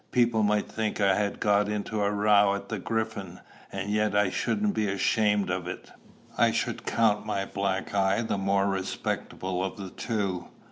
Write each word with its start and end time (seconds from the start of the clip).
People 0.11 0.41
might 0.41 0.67
think 0.67 0.99
I 0.99 1.13
had 1.13 1.39
got 1.39 1.69
into 1.69 2.01
a 2.01 2.09
row 2.09 2.55
at 2.55 2.69
the 2.69 2.79
Griffin. 2.79 3.39
And 3.71 3.91
yet 3.91 4.15
I 4.15 4.31
shouldn't 4.31 4.73
be 4.73 4.87
ashamed 4.87 5.51
of 5.51 5.67
it. 5.67 5.91
I 6.39 6.49
should 6.49 6.87
count 6.87 7.23
my 7.23 7.45
black 7.45 7.93
eye 7.93 8.23
the 8.23 8.39
more 8.39 8.65
respectable 8.65 9.63
of 9.63 9.77
the 9.77 9.91
two. 9.91 10.47